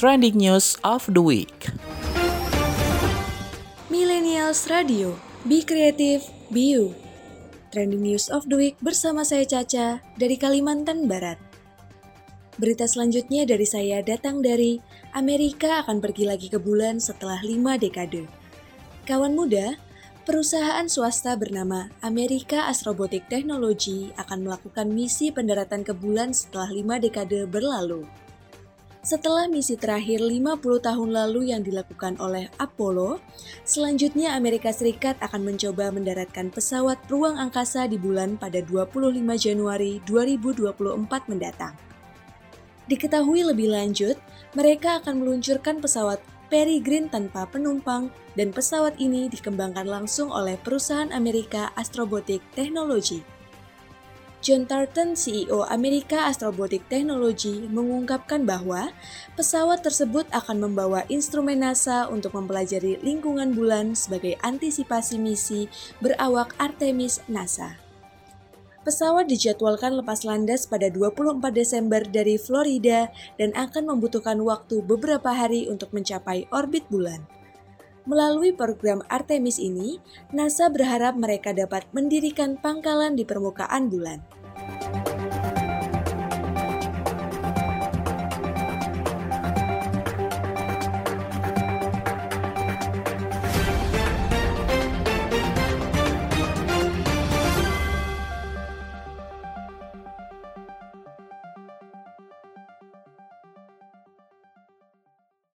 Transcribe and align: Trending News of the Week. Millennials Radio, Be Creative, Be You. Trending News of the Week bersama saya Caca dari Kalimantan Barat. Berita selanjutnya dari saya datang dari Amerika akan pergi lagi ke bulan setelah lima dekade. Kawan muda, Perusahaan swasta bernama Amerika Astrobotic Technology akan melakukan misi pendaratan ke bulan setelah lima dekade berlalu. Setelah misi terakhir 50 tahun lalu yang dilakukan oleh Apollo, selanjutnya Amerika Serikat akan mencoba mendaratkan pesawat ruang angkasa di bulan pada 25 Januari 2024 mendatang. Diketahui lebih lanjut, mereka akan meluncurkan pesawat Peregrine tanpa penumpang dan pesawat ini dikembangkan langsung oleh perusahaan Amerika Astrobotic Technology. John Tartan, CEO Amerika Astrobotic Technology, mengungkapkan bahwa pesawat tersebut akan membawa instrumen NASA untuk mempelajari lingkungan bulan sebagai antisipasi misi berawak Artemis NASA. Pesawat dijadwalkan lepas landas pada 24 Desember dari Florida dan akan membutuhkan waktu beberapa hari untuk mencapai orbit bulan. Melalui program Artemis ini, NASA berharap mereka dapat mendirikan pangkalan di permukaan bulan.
Trending 0.00 0.40
News 0.40 0.80
of 0.80 1.04
the 1.12 1.20
Week. 1.20 1.68
Millennials 3.92 4.64
Radio, 4.72 5.12
Be 5.44 5.60
Creative, 5.60 6.24
Be 6.48 6.72
You. 6.72 6.96
Trending 7.68 8.08
News 8.08 8.32
of 8.32 8.48
the 8.48 8.56
Week 8.56 8.80
bersama 8.80 9.28
saya 9.28 9.44
Caca 9.44 10.00
dari 10.16 10.40
Kalimantan 10.40 11.04
Barat. 11.04 11.36
Berita 12.56 12.88
selanjutnya 12.88 13.44
dari 13.44 13.68
saya 13.68 14.00
datang 14.00 14.40
dari 14.40 14.80
Amerika 15.12 15.84
akan 15.84 16.00
pergi 16.00 16.24
lagi 16.24 16.48
ke 16.48 16.56
bulan 16.56 16.96
setelah 16.96 17.44
lima 17.44 17.76
dekade. 17.76 18.24
Kawan 19.04 19.36
muda, 19.36 19.76
Perusahaan 20.24 20.88
swasta 20.88 21.36
bernama 21.36 21.92
Amerika 22.00 22.72
Astrobotic 22.72 23.28
Technology 23.28 24.16
akan 24.16 24.48
melakukan 24.48 24.88
misi 24.88 25.28
pendaratan 25.28 25.84
ke 25.84 25.92
bulan 25.92 26.32
setelah 26.32 26.72
lima 26.72 26.96
dekade 26.96 27.44
berlalu. 27.44 28.08
Setelah 29.00 29.48
misi 29.48 29.80
terakhir 29.80 30.20
50 30.20 30.60
tahun 30.60 31.08
lalu 31.08 31.56
yang 31.56 31.64
dilakukan 31.64 32.20
oleh 32.20 32.52
Apollo, 32.60 33.16
selanjutnya 33.64 34.36
Amerika 34.36 34.76
Serikat 34.76 35.16
akan 35.24 35.48
mencoba 35.48 35.88
mendaratkan 35.88 36.52
pesawat 36.52 37.00
ruang 37.08 37.40
angkasa 37.40 37.88
di 37.88 37.96
bulan 37.96 38.36
pada 38.36 38.60
25 38.60 39.24
Januari 39.40 40.04
2024 40.04 41.32
mendatang. 41.32 41.72
Diketahui 42.92 43.40
lebih 43.40 43.72
lanjut, 43.72 44.20
mereka 44.52 45.00
akan 45.00 45.24
meluncurkan 45.24 45.80
pesawat 45.80 46.20
Peregrine 46.52 47.08
tanpa 47.08 47.48
penumpang 47.48 48.12
dan 48.36 48.52
pesawat 48.52 49.00
ini 49.00 49.32
dikembangkan 49.32 49.88
langsung 49.88 50.28
oleh 50.28 50.60
perusahaan 50.60 51.08
Amerika 51.14 51.72
Astrobotic 51.72 52.44
Technology. 52.52 53.39
John 54.40 54.64
Tartan, 54.64 55.20
CEO 55.20 55.68
Amerika 55.68 56.24
Astrobotic 56.24 56.88
Technology, 56.88 57.68
mengungkapkan 57.68 58.48
bahwa 58.48 58.88
pesawat 59.36 59.84
tersebut 59.84 60.24
akan 60.32 60.64
membawa 60.64 61.04
instrumen 61.12 61.60
NASA 61.60 62.08
untuk 62.08 62.32
mempelajari 62.32 62.96
lingkungan 63.04 63.52
bulan 63.52 63.92
sebagai 63.92 64.40
antisipasi 64.40 65.20
misi 65.20 65.68
berawak 66.00 66.56
Artemis 66.56 67.20
NASA. 67.28 67.76
Pesawat 68.80 69.28
dijadwalkan 69.28 70.00
lepas 70.00 70.24
landas 70.24 70.64
pada 70.64 70.88
24 70.88 71.36
Desember 71.52 72.00
dari 72.00 72.40
Florida 72.40 73.12
dan 73.36 73.52
akan 73.52 73.92
membutuhkan 73.92 74.40
waktu 74.40 74.80
beberapa 74.80 75.36
hari 75.36 75.68
untuk 75.68 75.92
mencapai 75.92 76.48
orbit 76.48 76.88
bulan. 76.88 77.28
Melalui 78.08 78.56
program 78.56 79.04
Artemis 79.12 79.60
ini, 79.60 80.00
NASA 80.32 80.72
berharap 80.72 81.20
mereka 81.20 81.52
dapat 81.52 81.84
mendirikan 81.92 82.56
pangkalan 82.56 83.12
di 83.12 83.28
permukaan 83.28 83.92
bulan. 83.92 84.24